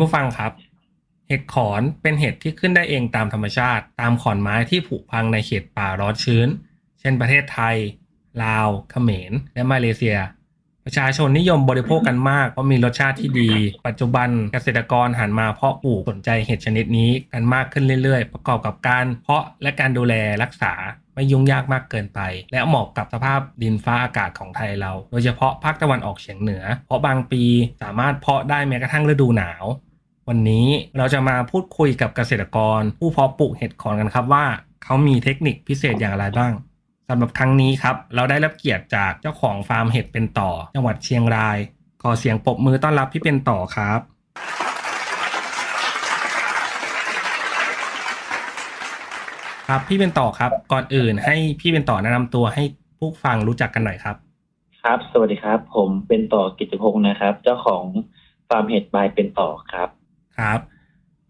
[0.00, 0.52] ผู้ฟังครับ
[1.28, 6.48] เห็ดขอนเป็นเห็ดที่ขึ้นได้เองตามธรรมชาติ ตามขอนไม้ที่ผุพังในเขตป่าร้อนชื้น
[7.00, 7.76] เช่นประเทศไทย
[8.44, 10.18] ลาว เขมร และมาเลเซีย
[10.84, 13.50] ประชาชนนิยมบริโภคกันมากเพราะมีรสชาติที่ดี
[13.86, 20.72] ปัจจุบันเกษตรกรหันมาเพาะปลูกสนใจเห็ดชนิดนี้กันมากขึ้นเรื่อยๆ ประกอบกับการเพาะและการดูแลรักษา
[21.14, 22.20] ไม่ยุ่งยากมากเกินไป
[22.52, 27.42] และเหมาะกับสภาพดินฟ้าอากาศของไทยเรา โดยเฉพาะภาคตะวันออกเฉียงเหนือ เพราะบางปี
[27.82, 29.64] สามารถเพาะได้แม้กระทั่งฤดูหนาว
[30.32, 30.66] วันนี้
[30.98, 34.44] เราจะมาพูดคุยกับเกษตรกร ผู้เพาะปลูกเห็ดขอนกันครับว่า
[34.84, 36.52] เขามีเทคนิคพิเศษอย่างไรบ้าง
[37.08, 41.58] สำหรับครั้งนี้ครับ เราได้รับเกียรติจากเจ้าของฟาร์มเห็ดเป็นต่อ จังหวัดเชียงราย
[42.02, 44.00] ขอเสียงปรบมือต้อนรับพี่เป็นต่อครับ
[49.68, 52.62] ครับพี่เป็นต่อครับ ก่อนอื่นให้พี่เป็นต่อแนะนำตัวให้
[52.98, 54.16] ผู้ฟังรู้จักกันหน่อยครับ
[54.82, 57.84] ครับ สวัสดีครับ ผมเป็นต่อกิจพงศ์นะครับ เจ้าของ
[58.48, 59.90] ฟาร์มเห็ดบายเป็นต่อครับ
[60.40, 60.60] ครับ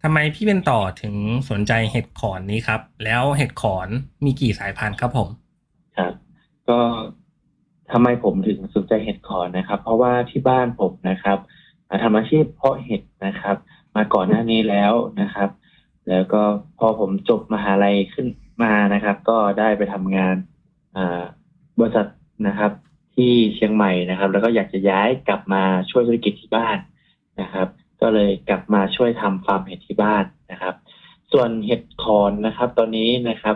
[0.03, 1.15] ทำไมพี่เป็นต่อถึง
[1.49, 3.87] สนใจเห็ดขอนนี้ครับ แล้วเห็ดขอน
[4.25, 5.27] มีกี่สายพันธุ์ครับผม
[5.97, 6.13] ครับ
[6.69, 6.79] ก็
[7.91, 11.37] ทำไมผมถึงสนใจเห็ดขอนนะครับ เพราะว่าที่บ้านผมนะครับ
[11.89, 13.55] อาทำอาชีพเพาะเห็ดนะครับ
[13.95, 15.49] มาก่อนหน้านี้แล้วนะครับ
[16.09, 16.41] แล้วก็
[16.77, 18.27] พอผมจบมหาลัยขึ้น
[18.63, 20.35] มานะครับ ก็ได้ไปทำงาน
[21.79, 22.07] บริษัท
[22.47, 22.71] นะครับ
[23.15, 26.77] ที่เชียงใหม่นะครับ แล้วก็อยากจะย้ายกลับมาช่วยธุรกิจที่บ้าน
[27.41, 27.67] นะครับ
[28.01, 30.75] ก็เลยกลับมาช่วยทำฟาร์มเห็ดที่บ้านนะครับ
[31.31, 33.55] ส่วนเห็ดคอนนะครับ ตอนนี้นะครับ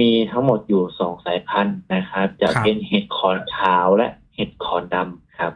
[0.00, 5.52] มีทั้งหมดอยู่สองสายพันธุ์นะครับ จะครับเป็นเห็ดขอนขาวและเห็ดขอนดำครับ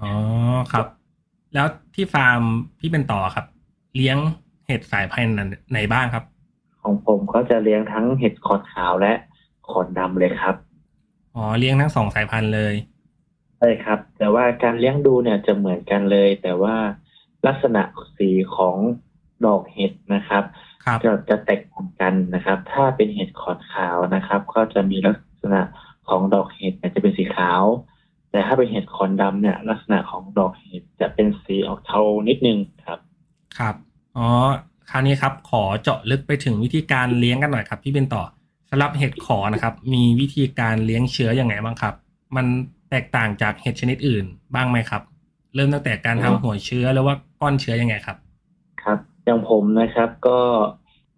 [0.00, 0.10] อ๋อ
[0.72, 0.86] ครับ
[1.54, 2.40] แล้วที่ฟาร์ม
[2.78, 3.46] พี่เป็นต่อครับ
[3.96, 4.16] เลี้ยง
[4.66, 5.34] เห็ดสายพันธุ์
[5.70, 6.24] ไหนบ้างครับ
[6.82, 9.12] ของผมก็จะเลี้ยงทั้งเห็ดขอนขาวและ
[9.68, 10.54] ขอนดำเลยครับ
[11.34, 12.74] อ๋อเลี้ยงทั้งสองสายพันธุ์เลย
[13.58, 16.76] ใช่ครับ แต่ว่าการเลี้ยงดูเนี่ยจะเหมือนกันเลย แต่ว่า
[17.46, 17.82] ลักษณะ
[18.16, 18.76] สีของ
[19.46, 20.44] ดอกเห็ดนะครับ
[20.84, 25.60] ครับจะจะแตกต่างกันนะครับ ถ้าเป็นเห็ดขอนขาวนะครับ ก็จะมีลักษณะ
[26.08, 27.62] ของดอกเห็ดเนี่ยจะเป็นสีขาว
[28.30, 32.98] แต่ถ้าเป็นเห็ดขอนดำเนี่ย ลักษณะของดอกเห็ดจะเป็นสีออกเทานิดนึงครับ
[33.58, 33.74] ครับ
[34.16, 34.28] อ๋อ
[34.90, 38.22] คราวนี้ครับ ขอเจาะลึกไปถึงวิธีการเลี้ยงกันหน่อยครับ พี่เป็นต่อ
[38.70, 41.94] สำหรับเห็ดขอนะครับ มีวิธีการเลี้ยงเชื้ออย่างไงบ้างครับ
[42.36, 42.46] มัน
[42.90, 44.24] แตกต่างจากเห็ดชนิดอื่น
[44.54, 45.02] บ้างไหมครับ
[45.54, 48.16] เริ่มตั้งแต่การทำอ๋อหัวเชื้อหรือว่าก้อนเชื้อยังไงครับ
[48.82, 50.40] ครับ อย่างผมนะครับก็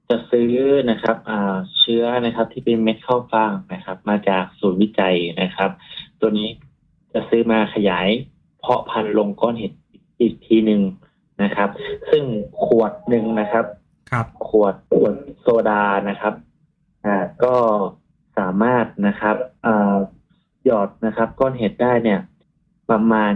[0.08, 0.50] จะซื้อ
[0.90, 5.70] นะครับอ่าเชื้อนะครับที่เป็นเม็ดข้าวฟ่างนะครับ มาจากศูนย์วิจัยนะครับ
[6.20, 6.48] ตัวนี้
[7.12, 8.08] จะซื้อมาขยาย
[8.60, 9.72] เพาะพันธุ์ลงก้อนเห็ด
[10.20, 10.80] อีกทีหนึ่ง
[11.42, 11.68] นะครับ
[12.10, 12.24] ซึ่ง
[12.64, 13.64] ขวดหนึ่งนะครับ
[14.10, 16.34] ครับ ขวดขวดโซดานะครับ
[17.04, 17.54] อ่าก็
[18.38, 19.36] สามารถนะครับ
[19.66, 19.94] อ่า
[20.64, 22.20] หยอดนะครับ ก้อนเห็ดได้เนี่ย
[22.90, 23.32] ประมาณ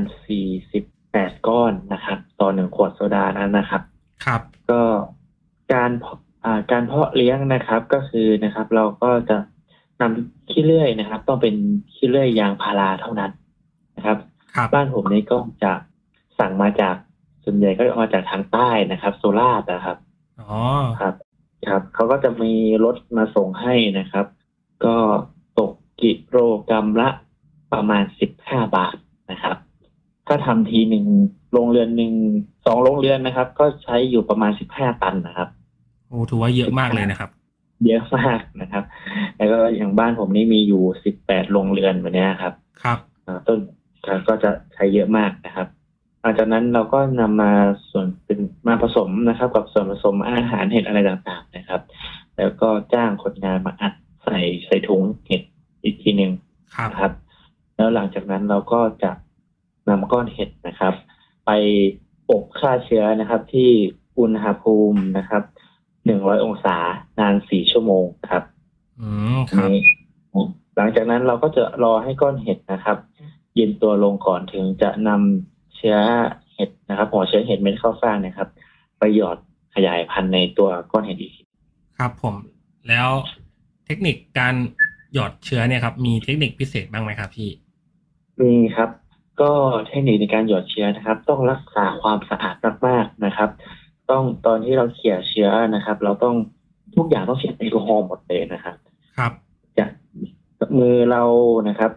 [0.73, 3.83] 48 ก้อนนะครับ ต่อหนึ่งขวดโซดานั้นนะครับ
[4.25, 4.83] ครับ ก็
[5.75, 9.37] การเพาะอ่าการเพาะเลี้ยงนะครับก็คือนะครับ เราก็จะ
[10.01, 11.55] นำขี้เลื่อยนะครับ ต้องเป็น
[11.95, 13.33] ขี้เลื่อยยางพาราเท่านั้น
[13.97, 14.19] นะครับ
[14.55, 15.73] ครับบ้านผมนี่ก็จะ
[16.39, 16.95] สั่งมาจาก
[17.45, 19.97] ส่วนใหญ่ก็มาจากทางใต้นะครับ โซราษฎร์นะครับ
[20.41, 20.51] อ๋อ
[21.01, 21.15] ครับ
[21.69, 22.55] ครับเขาก็จะมี
[22.85, 24.27] รถมาส่งให้นะครับ
[24.85, 24.97] ก็
[25.59, 26.39] ตกกิโล
[26.69, 27.09] กรัมละ
[27.73, 28.97] ประมาณสิบห้าบาท
[29.31, 29.57] นะครับ
[30.27, 31.05] ถ้าทำทีหนึ่ง
[31.53, 32.13] โรงเรือนหนึ่ง
[32.67, 35.49] สองโรงเรือนนะครับ ก็ใช้อยู่ประมาณสิบห้าตันนะครับ
[36.09, 37.31] โอ้ถือว่าเยอะมากเลยนะครับ
[37.87, 38.85] เยอะมากนะครับ
[39.37, 43.59] แล้วก็อย่างบ้านผมนี่มีอยู่สิบแปดโรงเรือนแบบเนี้ยครับ ครับอ่าต้น
[44.29, 45.69] ก็จะใช้เยอะมากนะครับ
[46.21, 47.53] หลังจากนั้นเราก็นำมา
[47.91, 51.81] ส่วนเป็นมาผสมนะครับ กับส่วนผสมอาหารเห็ดอะไรต่างๆนะครับ
[52.39, 55.43] แล้วก็จ้างคนงานมาอัดใส่ใส่ถุงเห็ด
[55.83, 56.33] อีกทีหนึ่ง
[56.75, 57.13] ครับนะครับ
[57.79, 59.11] แล้วหลังจากนั้นเราก็จะ
[59.89, 60.95] นำก้อนเห็ดนะครับ
[61.47, 61.51] ไป
[62.31, 63.71] อบฆ่าเชื้อนะครับ ที่
[64.19, 65.43] อุณหภูมินะครับ
[66.07, 66.77] หนึ่งร้อยองศา
[67.21, 68.43] นานสี่ชั่วโมงครับ
[69.01, 69.81] อืมครับนี้
[70.77, 72.97] หลังจากนั้นเราก็จะรอให้ก้อนเห็ดนะครับ
[73.55, 75.97] เย็นตัวลงก่อนถึงจะนำเชื้อ
[76.55, 78.49] เห็ดนะครับหัวเชื้อเห็ดเม็ดข้าวฟ่างนะครับ
[78.99, 79.39] ไปหยอด
[79.75, 81.43] ขยายพันธุ์ในตัวก้อนเห็ดอีกที
[81.99, 82.35] ครับผม
[82.89, 83.09] แล้ว
[83.87, 84.55] เทคนิคการ
[85.15, 87.51] หยอดเชื้อเนี่ยครับ มีเทคนิคพิเศษบ้างไหมครับพี่
[88.43, 88.91] มีครับ
[89.41, 89.53] ก็
[89.87, 92.57] เทคนิคในการหยอดเชื้อนะครับ ต้องรักษาความสะอาด
[92.87, 93.51] มากๆนะครับ
[94.11, 96.35] ต้องตอนที่เราเขี่ยเชื้อนะครับ เราต้อง
[96.97, 98.77] ทุกอย่างต้องเช็ดแอลกอฮอล์หมดเลยนะครับ
[99.19, 99.33] ครับ
[99.79, 99.91] จาก
[100.79, 101.23] มือเรา
[101.69, 101.91] นะครับ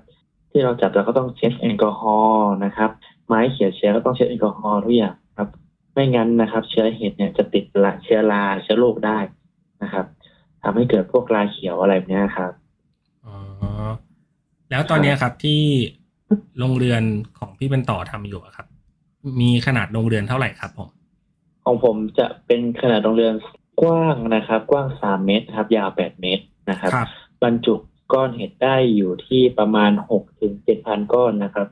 [0.51, 2.89] ที่เราจับเราก็ต้องเช็ดแอลกอฮอล์นะครับ
[3.27, 5.47] ไม้เขี่ยเชื้อก็ต้องเช็ดแอลกอฮอล์ทุกอย่างครับ
[5.93, 9.19] ไม่งั้นนะครับ เชื้อเห็ดเนี่ยจะติดละเชื้อราเชื้อโรคได้
[9.83, 10.05] นะครับ
[10.63, 12.51] ทำให้เกิดพวกราเขียวอะไรแบบเนี้ยครับ
[13.25, 13.35] อ๋อ
[14.71, 15.63] แล้วตอนเนี้ยครับที่
[16.59, 17.03] โรงเรือน
[17.39, 18.67] ของพี่เป็นต่อทำอยู่อะครับ
[19.41, 20.89] มีขนาดโรงเรือนเท่าไหร่ครับผม
[21.65, 23.33] ของผมจะเป็นขนาดโรงเรือน
[23.81, 27.07] กว้างนะครับ กว้างสามเมตรครับ ยาวแปดเมตรนะครับครับ
[27.43, 27.75] บรรจุ
[28.13, 31.67] ก้อนเห็ดได้อยู่ที่ประมาณหกถึงเจ็ดพันก้อนนะครับ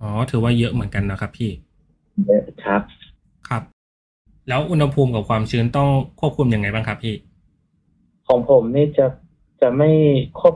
[0.00, 1.50] อ๋อถือว่าเยอะเหมือนกันนะครับ พี่
[2.26, 2.82] เยอะครับ
[3.48, 3.62] ครับ
[4.48, 5.88] แล้วอุณหภูมิกับความชื้นต้อง
[6.20, 7.14] ควบคุมยังไงบ้างครับพี่
[8.28, 9.06] ของผมนี่จะ
[9.60, 9.90] จะไม่
[10.38, 10.54] ควบ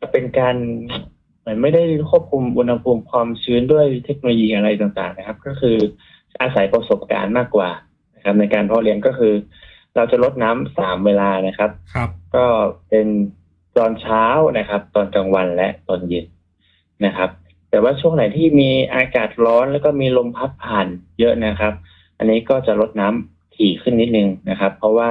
[0.00, 0.56] จะเป็นการ
[1.15, 1.15] เห
[1.46, 5.76] มือนไม่ได้ควบคุมอุณหภูมิความชื้นด้วยเทคโนโลยีอะไรต่างๆนะครับ ก็คือ
[6.40, 7.70] อาศัยประสบการณ์มากกว่า
[8.16, 9.34] นะครับ ในการเพาะเลี้ยงก็คือ
[9.96, 12.44] เราจะลดน้ำสามเวลานะครับ ครับ ก็
[12.88, 13.06] เป็น
[13.76, 14.24] ตอนเช้า
[14.58, 16.26] นะครับ ตอนกลางวันและตอนเย็น
[17.04, 17.30] นะครับ
[17.70, 20.86] แต่ว่าช่วงไหนที่มีอากาศร้อนแล้วก็มีลมพัดผ่าน
[21.20, 21.74] เยอะนะครับ
[22.18, 25.10] อันนี้ก็จะลดน้ำถี่ขึ้นนิดนึงนะครับ เพราะว่า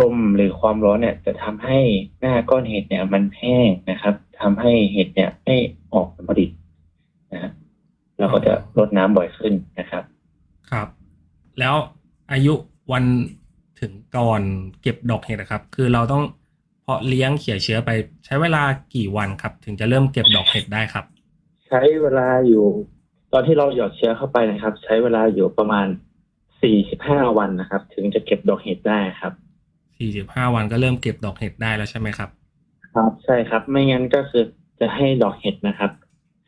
[0.00, 1.78] ลมหรือความร้อนเนี่ย จะทำให้
[2.20, 5.56] หน้าก้อนเห็ดเนี่ย มันแห้งนะครับ ทำให้เห็ดเนี่ยไม่
[5.92, 6.50] ออกผลผลิต
[7.32, 7.52] นะครับ
[8.18, 10.04] เราก็จะลดน้ำบ่อยขึ้นนะครับ
[10.70, 10.88] ครับ
[11.60, 11.74] แล้ว
[12.32, 12.54] อายุ
[12.92, 13.04] วัน
[13.80, 14.42] ถึงก่อน
[14.82, 16.24] เก็บดอกเห็ดนะครับ คือเราต้อง
[16.82, 17.90] เพาะเลี้ยงเขี่ยเชื้อไป
[18.24, 18.62] ใช้เวลา
[18.94, 21.04] กี่วันครับ ถึงจะเริ่มเก็บดอกเห็ดได้ครับ
[21.68, 22.64] ใช้เวลาอยู่
[23.32, 25.86] ตอนที่เราหยอดเชื้อเข้าไปนะครับ ใช้เวลาอยู่ประมาณ
[26.62, 29.32] สี่สิบห้าวันนะครับ ถึงจะเก็บดอกเห็ดได้ครับ
[30.48, 32.30] 45วันก็เริ่มเก็บดอกเห็ดได้แล้วใช่ไหมครับ
[32.94, 34.44] ครับใช่ครับ ไม่งั้นก็คือ
[34.80, 35.90] จะให้ดอกเห็ดนะครับ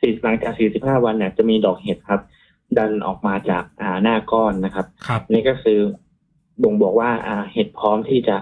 [0.00, 2.20] สี่หลังจากสี่สิบห้าวันเนี่ยจะมีดอกเห็ดครับ
[2.78, 5.80] ดันออกมาจากอ่าหน้าก้อนนะครับครับนี่ก็คือ
[6.62, 8.36] บ่งบอกว่าอ่าเห็ดพร้อมที่จะ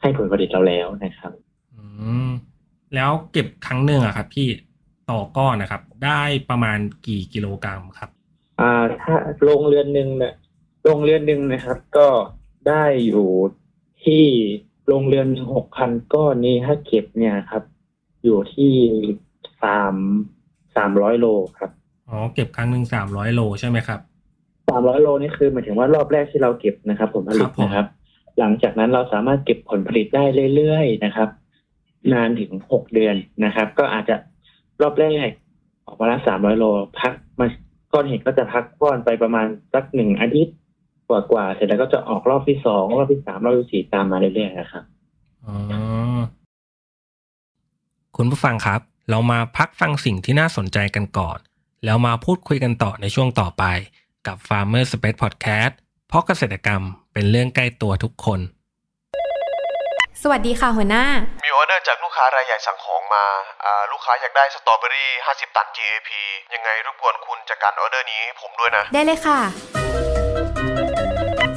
[0.00, 1.32] ให้ผลผลิตเราแล้วนะครับ
[1.74, 1.84] อื
[2.28, 2.30] ม
[2.94, 4.48] แล้วเก็บครั้งหนึ่งอะครับ พี่
[5.10, 8.10] ต่อก้อนนะครับ ได้ประมาณกี่กิโลกรัมครับ
[8.60, 10.34] อ่า ถ้าโรงเรือนหนึ่งเนี่ย
[10.84, 12.08] โรงเรือนหนึ่งนะครับ ก็
[12.68, 13.28] ได้อยู่
[14.04, 14.24] ที่
[14.88, 17.62] โรงเรือนหกพันก้อนนี้ถ้าเก็บเนี่ยครับ
[18.24, 18.72] อยู่ที่
[19.62, 19.94] สาม
[20.76, 21.26] สามร้อยโล
[21.58, 21.70] ครับ
[22.08, 24.00] อ๋อเก็บครั้งหนึ่ง300โลใช่ไหมครับ
[24.68, 27.86] สามร้อยโลนี่คือหมายถึงว่ารอบแรกที่เราเก็บนะครับ ผลผลิครัตบผมนะครับ
[28.38, 30.24] หลังจากนั้นเราสามารถเก็บผลผลิตได้
[30.56, 31.28] เรื่อยๆนะครับ
[32.12, 34.16] นานถึงหกเดือนนะครับ ก็อาจจะ
[34.82, 35.28] รอบแรก
[35.86, 36.64] ออกมาละสามร้อยโล
[37.00, 37.46] พักมา
[37.92, 40.54] ก้อนเห็ดก็จะพักก้อนไปประมาณสักหนึ่งอาทิตย์
[41.30, 44.84] กว่าๆเสร็จแล้วก็จะออกรอบที่สองรอบที่สามรอบที่สี่ตามมาเรื่อยๆนะครับ
[45.46, 45.56] อ๋อ
[48.16, 48.80] คุณผู้ฟังครับ
[49.10, 51.38] เรามาพักฟังสิ่งที่น่าสนใจกันก่อน
[51.84, 53.64] แล้วมาพูดคุยกันต่อในช่วงต่อไป
[54.26, 55.72] กับ Farmer Space Podcast
[56.08, 56.82] เพราะเกษตรกรรม
[57.12, 58.40] เป็นเรื่องใกล้ตัวทุกคน
[60.22, 61.04] สวัสดีค่ะหัวหน้า
[61.44, 63.24] มีออเดอร์จากลูกค้ารายใหญ่สั่งของมา
[63.64, 66.10] อ่าลูกค้าอยากได้สตรอเบอรี่ 50 ตัน GAP
[66.54, 69.40] ยังไงรบกวนคุณจัดการออเดอร์นี้ให้ผมด้วยนะ ได้เลยค่ะ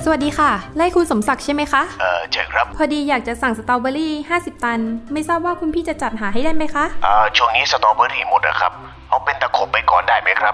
[0.07, 4.79] สวัสดีค่ะ ไร่คุณสมศักดิ์ใช่ไหมคะ เออเชิญครับ พอดีอยากจะสั่งสตรอเบอรี่ 50 ตัน
[5.13, 8.71] ไม่ทราบว่าคุณพี่จะจัดหาให้ได้ไหมคะ อ่าช่วงนี้สตรอเบอรี่หมดนะครับ
[9.09, 10.53] เอาเป็นตะขบไปก่อนได้ไหมครับ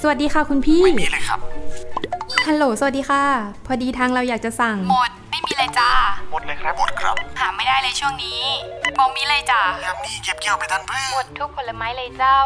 [0.00, 1.40] สวัสดีค่ะคุณพี่มีเลยครับ
[2.46, 3.22] ฮัลโหล สวัสดีค่ะ
[3.66, 5.90] พอดีทางเราอยากจะสั่ง หมด ไม่มีเลยจ้า
[6.30, 8.42] หมดเลยครับ หมดครับหาไม่ได้เลยช่วงนี้
[8.98, 12.38] บ่มีเลยจ้ายามนี้เก็บเกี่ยวไปทันเพื่อหมดทุกผลไม้เลยเจ้า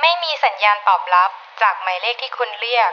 [0.00, 1.30] ไม่มีสัญญาณตอบรับ
[1.62, 2.92] จากหมายเลขที่คุณเรียก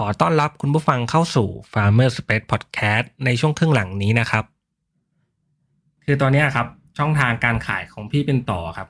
[0.00, 4.44] ขอต้อนรับคุณผู้ฟังเข้าสู่ Farmer Space Podcast ในช่วงครึ่งหลังนี้นะครับ
[6.04, 6.66] คือตอนนี้ครับ
[6.98, 8.88] ช่องทางการขายของพี่เป็นต่อครับ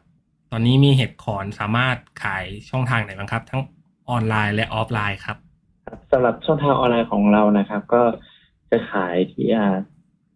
[0.50, 3.62] ตอนนี้มีเห็ดขอนสามารถขายช่องทางไหนบ้างครับ ทั้ง
[4.10, 5.36] ออนไลน์และออฟไลน์ครับ
[6.10, 8.02] สำหรับช่องทางออนไลน์ของเรานะครับ ก็
[8.70, 9.46] จะขายที่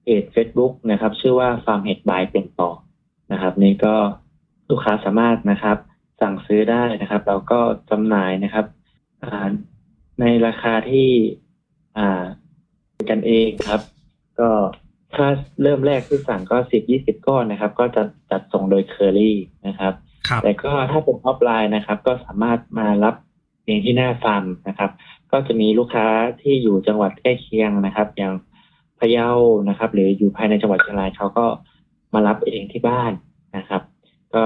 [0.02, 2.70] เพจ Facebook นะครับ ชื่อว่าฟาร์มเห็ด by เป็นต่อ
[3.32, 3.94] นะครับ นี่ก็
[4.68, 5.76] ลูกค้าสามารถนะครับ
[6.20, 7.60] สั่งซื้อได้นะครับแล้วก็
[7.90, 8.66] จำหน่ายนะครับ
[10.20, 11.08] ในราคาที่
[11.98, 12.24] อ่า
[13.10, 13.80] กันเองครับ
[14.40, 14.50] ก็
[15.14, 15.26] ถ้า
[15.62, 19.36] เริ่มแรกที่สั่งก็สิบยี่สิบก้อนนะครับ ก็จะจัดส่งโดยเคอรี่
[19.66, 19.92] นะครับ
[20.28, 23.14] ครับแต่ก็ถ้าเป็นออฟไลน์นะครับ ก็สามารถมารับ
[23.64, 24.90] เองที่หน้าฟาร์มนะครับ
[25.32, 26.06] ก็จะมีลูกค้า
[26.42, 28.32] ที่อยู่จังหวัดใกล้เคียงนะครับ อย่าง
[28.98, 29.30] พะเยา
[29.68, 31.46] นะครับ หรืออยู่ภายในจังหวัดเชียงรายเขาก็
[32.14, 33.12] มารับเองที่บ้าน
[33.56, 33.82] นะครับ
[34.34, 34.42] ก็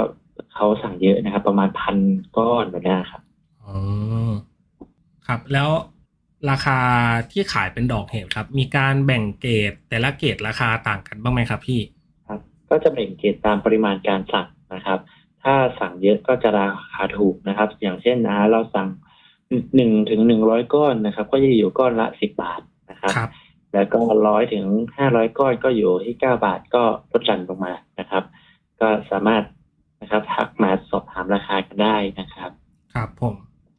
[0.54, 1.96] เขาสั่งเยอะนะครับ ประมาณพัน
[2.36, 3.22] ก้อนแบบนี้ครับ
[3.62, 3.74] อ๋อ
[5.28, 5.70] ครับ แล้ว
[6.50, 6.78] ราคา
[7.32, 11.80] ที่ขายเป็นดอกเห็ดครับ มีการแบ่งเกรดแต่ละเกรดราคาต่างกันบ้างไหมครับพี่
[12.28, 12.40] ครับ
[12.70, 14.98] ก็จะแบ่งเกรดตามปริมาณการสั่งนะครับ
[15.42, 18.88] ถ้าสั่งเยอะก็จะราคาถูกนะครับ อย่างเช่นนะเราสั่ง
[19.74, 23.30] หนึ่งถึงหนึ่งร้อยก้อนนะครับ ก็จะอยู่ก้อนละสิบบาทนะครับครับ
[23.74, 24.64] แล้วก็ร้อยถึง
[24.96, 28.24] ห้าร้อยก้อนก็อยู่ที่เก้าบาทก็ลดหลั่นลงมานะครับ
[28.80, 29.42] ก็สามารถ
[30.00, 32.50] นะครับทักมาสอบถามราคากันได้นะครับ
[32.94, 33.34] ครับผม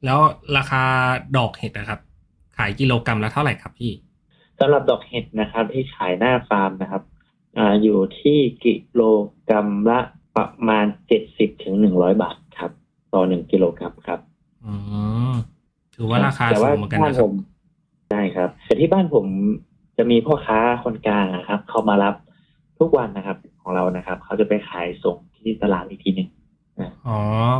[0.06, 0.20] แล้ว
[0.58, 0.84] ราคา
[1.38, 2.00] ดอกเห็ดนะครับ
[2.58, 3.92] ขายกิโลกรรัมละเท่าไหร่ครับพี่
[4.60, 7.02] สำหรับดอกเห็ดนะครับ ที่ขายหน้าฟาร์มนะครับ
[7.58, 9.02] อาอยู่ที่กิโล
[9.50, 10.00] กรรัมละ
[10.36, 12.72] ประมาณเจ็ดสิบถึงหนึ่งร้อยบาทครับ
[13.14, 14.20] ต่อหนึ่งกิโลกรัมครับ
[14.66, 14.74] อื
[15.32, 15.34] ม
[15.96, 17.34] ถือว่าราคาแต่สูว่างเหมือนกันบ้านนะคผรับม
[18.10, 19.26] ใช่ครับแต่ที่บ้านผม
[19.98, 22.16] จะมีพ่อค้าคนกลางนะครับ เขามารับ
[22.80, 26.30] ทุกวันนะครับ ของเรานะครับ เขาจะไปขายส่งที่ตลาดอีกทีหนึ่ง
[27.08, 27.20] อ๋อ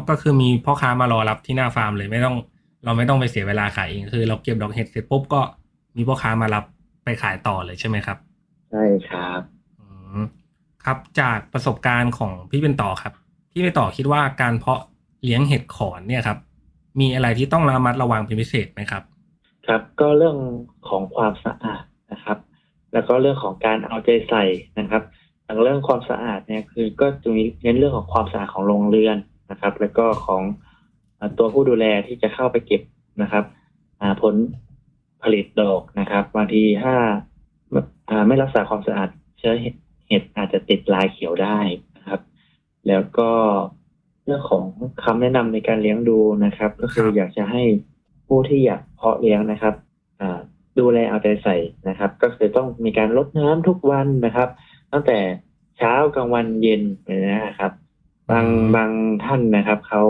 [0.10, 2.36] ก็คือมีพ่อค้ามารอรับที่หน้าฟาร์มเลยไม่ต้อง
[2.86, 5.42] เราไม่ต้องไปเสียเวลาขายเองคือ เราเก็บดอกเห็ดเสร็จปุ๊บก็
[5.96, 6.64] มีพ่อค้ามารับ
[7.04, 8.18] ไปขายต่อเลยใช่ไหมครับ
[8.72, 9.42] ใช่ครับ
[9.80, 9.86] อื
[10.20, 10.22] ม
[10.86, 13.14] ครับจากประสบการณ์ของพี่เป็นต่อครับ
[13.52, 14.82] พี่เป็นต่อคิดว่าการเพาะ
[15.24, 16.38] เลี้ยงเห็ดขอนเนี่ยครับ
[17.00, 19.04] มีอะไรที่ต้องระมัดระวังเป็นพิเศษไหมครับ
[19.68, 20.38] ครับ ก็เรื่อง
[20.88, 22.38] ของความสะอาดนะครับ
[22.94, 24.44] แล้วก็เรื่องของการเอาใจใส่
[24.80, 25.04] นะครับ
[25.46, 29.18] อย่างเรื่องความสะอาดเนี่ยคือก็จะมีเน้นเรื่องของความสะอาดของโรงเรือน
[29.52, 30.44] นะครับ แล้วก็ของ
[31.38, 32.82] ตัวผู้ดูแลที่จะเข้าไปเก็บ
[33.22, 33.44] นะครับ
[34.22, 34.36] ผล
[35.24, 36.96] ผลิตดอกนะครับบางทีถ้า
[38.28, 41.60] ไม่รักษาความสะอาดเชื้อเห็ดอาจจะติดลายเขียวได้
[41.96, 42.20] นะครับ
[42.88, 43.30] แล้วก็
[44.26, 44.66] เรื่องของ
[45.04, 47.64] คำแนะนำในการเลี้ยงดูนะครับ ก็คืออยากจะให้
[48.28, 49.74] ผู้ที่อยากเพาะเลี้ยงนะครับ
[50.80, 51.56] ดูแลเอาใจใส่
[51.88, 54.50] นะครับ ก็คือต้องมีการรดน้ำทุกวันนะครับ
[54.96, 55.20] ตั้งแต่
[55.78, 57.72] เช้ากลางวันเย็นอย่างเงี้ยนะครับ
[58.32, 58.92] บางบาง
[59.24, 60.04] ท่านนะครับเขา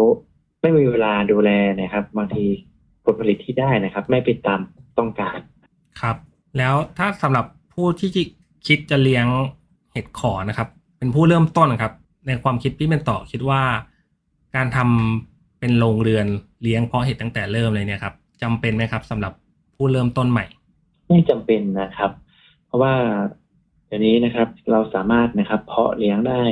[0.61, 1.49] ไม่มีเวลาดูแล
[1.81, 2.45] นะครับ บางที
[3.05, 4.61] ผลผลิตที่ได้นะครับ ไม่เป็นตาม
[4.97, 5.39] ต้องการ
[6.01, 6.15] ครับ
[6.57, 8.09] แล้วถ้าสำหรับผู้ที่
[8.67, 9.25] คิดจะเลี้ยง
[9.91, 11.93] เห็ดขอนะครับ เป็นผู้เริ่มต้นนะครับ
[12.27, 13.61] ในความคิดพี่เป็นต่อคิดว่า
[14.55, 16.27] การทำเป็นโรงเรือน
[16.63, 19.33] เลี้ยงเพาะเห็ดตั้งแต่เริ่มเลยเนี่ยครับจำเป็นไหมครับสำหรับ
[19.75, 20.45] ผู้เริ่มต้นใหม่
[21.07, 22.11] ไม่จำเป็นนะครับ
[22.65, 22.93] เพราะว่า
[23.87, 26.43] เดี๋ยวนี้นะครับ เราสามารถนะครับ เพาะเลี้ยงได้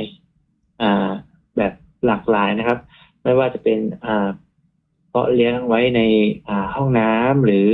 [0.82, 1.10] อ่า
[1.56, 1.72] แบบ
[2.06, 2.78] หลากหลายนะครับ
[3.22, 4.28] ไม่ว่าจะเป็นอ่า
[5.08, 6.00] เพาะเลี้ยงไว้ใน
[6.48, 7.68] อ่าห้องน้ำหรือ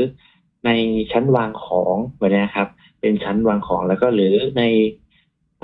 [0.67, 0.71] ใน
[1.13, 2.69] ชั้นวางของแบบนี้นะครับ
[3.01, 4.63] เป็นชั้นวางของแล้วก็หรือใน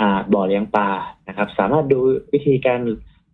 [0.00, 0.90] อ่าบ่อเลี้ยงปลา
[1.28, 1.98] นะครับ สามารถดู
[2.32, 2.80] วิธีการ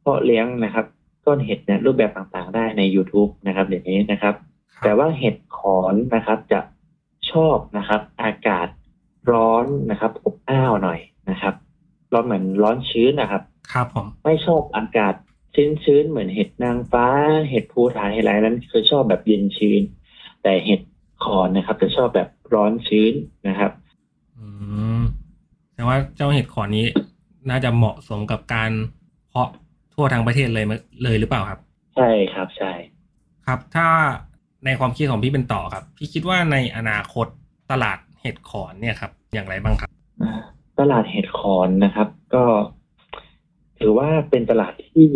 [0.00, 0.86] เพาะเลี้ยงนะครับ
[1.26, 4.34] ต้นเห็ดเนี่ยรูปแบบต่างๆ ได้ใน YouTube นะครับเดี๋ยวนี้นะครับ
[4.82, 6.60] แต่ว่าเห็ดขอนนะครับจะ
[7.30, 8.68] ชอบนะครับ อากาศ
[9.30, 11.00] ร้อนนะครับอบอ้าวหน่อย
[11.30, 11.54] นะครับ
[12.12, 15.14] ร้อนเหมือนร้อนชื้นนะครับ ครับผมไม่ชอบอากาศ
[15.54, 17.06] ชื้นชื้นๆเหมือนเห็ดนางฟ้า
[17.50, 19.82] เห็ดภูฐานเห็ดอะไรนั้นคือชอบแบบเย็นชื้น
[20.42, 20.80] แต่เห็ด
[21.24, 23.14] ขอนนะครับ จะชอบแบบร้อนชื้น
[23.48, 23.72] นะครับ
[24.38, 24.46] อื
[24.98, 25.00] ม
[25.74, 26.84] แต่ว่าเจ้าเห็ดขอนี้
[27.50, 28.70] น่าจะเหมาะสมกับการ
[29.28, 29.48] เพาะ
[29.94, 31.60] ทั่วทั้งประเทศเลยมั้ยเลยหรือเปล่าครับ
[31.96, 32.72] ใช่ครับใช่
[33.46, 33.86] ครับ ถ้า
[34.64, 37.26] ในความคิดของพี่เป็นต่อครับ พี่คิดว่าในอนาคต
[37.70, 39.90] ตลาด เห็ดขอนเนี่ยครับ อย่างไรบ้างครับ
[40.22, 40.32] อ่า
[40.78, 42.44] ตลาดเห็ดขอนนะครับ ก็
[43.78, 45.08] ถือว่าเป็นตลาดที่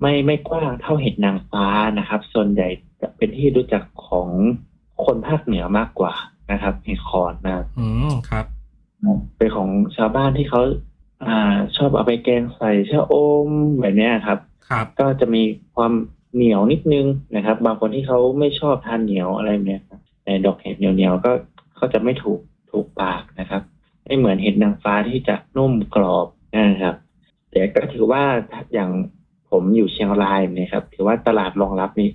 [0.00, 1.66] ไม่ไม่กว้างเท่าเห็ดนางฟ้า
[1.98, 2.68] นะครับ ส่วนใหญ่
[3.00, 4.28] จะเป็นที่รู้จักของ
[5.04, 6.14] คนภาคเหนือมากกว่า
[6.52, 8.46] นะครับ เห็ดขอนนะครับอืมครับ
[9.36, 10.62] เป็นของชาวบ้านที่เขา
[11.26, 13.14] อ่า ชอบเอาไปแกงใส่ชะอ
[13.46, 13.48] ม
[13.80, 14.38] แบบเนี้ยครับ
[14.68, 15.42] ครับ ก็จะมี
[15.76, 15.92] ความ
[16.34, 21.32] เหนียวนิดนึงนะครับ บางคนที่เขาไม่ชอบทานเหนียวอะไรเนี่ยครับแต่ดอกเห็ดเหนียวๆก็
[21.76, 23.62] เขาจะไม่ถูกถูกปากนะครับ
[24.04, 26.26] ไม่เหมือนเห็ดนางฟ้าที่จะนุ่มกรอบ
[26.56, 26.96] นะครับ
[27.50, 28.22] แต่ก็ถือว่า
[28.74, 28.90] อย่าง
[29.50, 32.08] ผมอยู่เชียงรายเนี่ยครับ ถือว่าตลาดรองรับนี้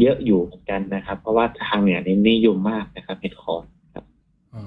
[0.00, 4.04] เยอะอยู่เหมือนกันนะครับ เพราะว่าทางเหนือนี่นิยมมากนะครับเห็ดขอนครับ
[4.54, 4.62] อ๋อ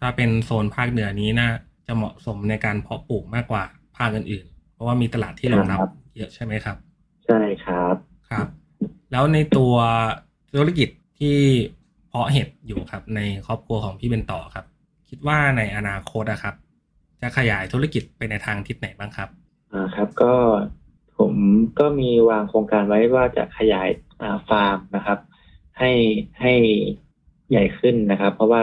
[0.00, 1.50] ถ้าเป็นโซนภาคเหนือนี้น่า
[1.86, 3.64] จะเหมาะสมในการเพาะปลูกมากกว่า
[3.96, 6.76] ภาคอื่นๆ เพราะว่ามีตลาดที่รองรับครับเยอะใช่ไหมครับ
[7.26, 7.94] ใช่ครับ
[8.30, 8.46] ครับ
[9.12, 9.74] แล้วในตัว
[10.54, 10.88] ธุรกิจ
[11.20, 11.38] ที่
[12.08, 14.64] เพาะเห็ดอยู่ครับในครอบครัวของพี่เป็นต่อครับ
[15.08, 16.54] คิดว่าในอนาคตอะครับ
[17.20, 19.28] จะขยายธุรกิจไปในทางทิศไหนบ้างครับ
[19.72, 20.34] อ่าครับก็
[21.14, 21.32] ทผม
[21.78, 23.88] ก็มีวางโครงการไว้ว่าจะขยาย
[24.22, 25.18] อ่าฟาร์มนะครับ
[25.78, 25.90] ให้
[26.40, 26.52] ให้
[27.50, 28.62] ใหญ่ขึ้นนะครับ เพราะว่า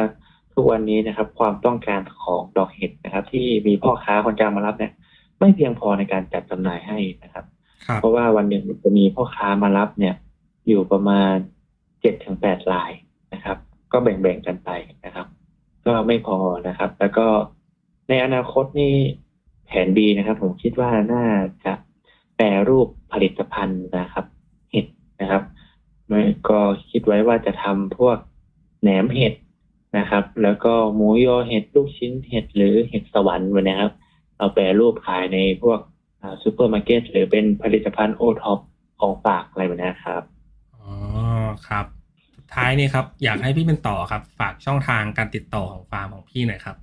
[0.53, 4.91] ทุกวันนี้นะครับ ความต้องการของดอกเห็ดนะครับ ที่มีพ่อค้าคนกลางมารับเนี่ย
[5.39, 7.45] ไม่เพียงพอในการจัดจำหน่ายให้นะครับ
[7.85, 10.15] ครับ เพราะว่าวันหนึ่งจะมีพ่อค้ามารับเนี่ย
[10.67, 11.33] อยู่ประมาณ
[12.01, 13.04] เจ็ดถึงแปดรายนะครับ
[13.95, 14.69] ก็แบ่งๆกันไป
[15.05, 15.27] นะครับ
[15.85, 16.37] ก็ไม่พอ
[16.67, 17.27] นะครับ แล้วก็
[18.09, 18.95] ในอนาคตนี่
[19.65, 21.25] แผน B นะครับ ผมคิดว่าน่า
[21.65, 21.73] จะ
[22.35, 24.25] แปรรูปผลิตภัณฑ์นะครับ
[24.71, 24.85] เห็ด
[25.21, 25.43] นะครับ
[26.49, 26.59] ก็
[26.91, 28.17] คิดไว้ว่าจะทำพวก
[28.81, 29.33] แหนมเห็ด
[29.97, 33.91] นะครับ แล้วก็หมูยอเห็ดลูกชิ้นเห็ดหรือเห็ดสวรรค์นะครับ
[34.37, 35.79] เอาแปรรูปขายในพวก
[36.43, 38.59] ซูเปอร์มาร์เก็ตหรือเป็นผลิตภัณฑ์โอท็อป
[38.99, 40.23] ของฝากอะไรแบบนี้ครับ
[40.75, 40.91] อ๋อ
[41.67, 41.85] ครับ
[42.53, 46.75] ท้ายนี่ครับอยากให้พี่เป็นต่อครับ ฝากช่องทางการติดต่อของฟาร์มของพี่หน่อยครับ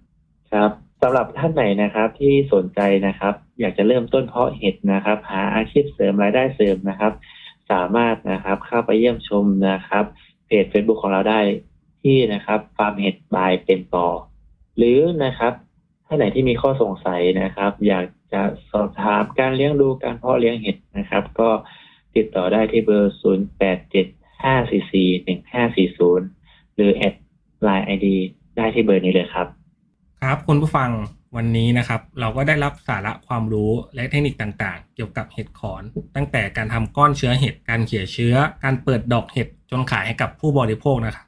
[0.53, 0.71] ครับ
[1.03, 7.13] สำหรับท่านไหนนะครับที่สนใจนะครับ อยากจะเริ่มต้นเพาะเห็ดนะครับ หาอาชีพเสริมรายได้เสริมนะครับ
[7.71, 10.05] สามารถนะครับเข้าไปเยี่ยมชมนะครับ
[10.47, 11.41] เพจ Facebook ของเราได้
[12.03, 14.09] ที่นะครับฟาร์มเห็ดบายเป็นต่อ
[14.77, 15.53] หรือนะครับ
[16.07, 18.43] ท่านไหนที่มีข้อสงสัยนะครับ อยากจะ
[18.73, 21.49] สอบถามการเลี้ยงดูการเพาะเลี้ยงเห็ดนะครับ ก็
[22.17, 27.15] ติดต่อได้ที่เบอร์ 0 8 7 5 4 4 1 5 4 0 หรือแอด
[27.63, 28.17] ไลน์ไอดี
[28.57, 29.47] ได้ที่เบอร์นี้เลยครับ
[30.23, 30.91] ครับคุณผู้ฟัง
[31.37, 35.83] วันนี้นะครับ เราก็ได้รับสาระความรู้และเทคนิคต่างๆ เกี่ยวกับเห็ดขอน
[36.17, 38.35] ตั้งแต่การทำก้อนเชื้อเห็ดการเขี่ยเชื้อ
[38.65, 41.27] การเปิดดอกเห็ดจนขายให้กับผู้บริโภคนะครับ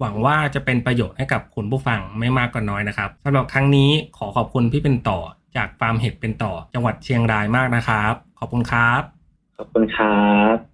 [0.00, 5.18] หวังว่าจะเป็นประโยชน์ให้กับคุณผู้ฟังไม่มากก็น้อยนะครับสำหรับครั้งนี้ขอขอบคุณพี่เป็นต่อ
[5.56, 9.02] จากฟาร์มเห็ดเป็นต่อ จังหวัดเชียงรายมากนะครับ ขอบคุณครับ
[9.56, 10.22] ขอบคุณครั
[10.54, 10.73] บ